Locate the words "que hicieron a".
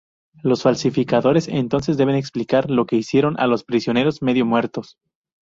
2.87-3.45